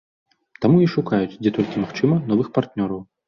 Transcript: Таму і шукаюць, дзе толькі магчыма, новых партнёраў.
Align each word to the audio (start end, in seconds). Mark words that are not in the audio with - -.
Таму 0.63 0.77
і 0.85 0.87
шукаюць, 0.93 1.35
дзе 1.41 1.53
толькі 1.59 1.83
магчыма, 1.83 2.19
новых 2.31 2.51
партнёраў. 2.59 2.99